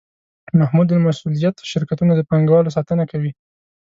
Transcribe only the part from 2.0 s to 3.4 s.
د پانګوالو ساتنه کوي.